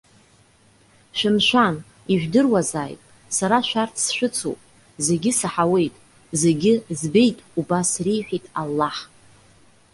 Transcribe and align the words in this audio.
Шәымшәан, 1.17 1.75
ижәдыруазааит, 2.13 3.01
сара 3.37 3.57
шәарҭ 3.69 3.95
сшәыцуп, 4.05 4.59
зегьы 5.05 5.31
саҳауеит, 5.39 5.95
зегьы 6.41 6.73
збеит 6.99 7.37
убас 7.59 7.89
реиҳәеит 8.05 8.45
Аллаҳ. 8.61 8.97